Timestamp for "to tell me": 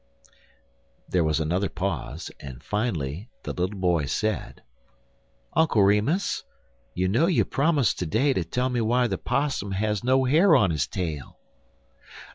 8.33-8.81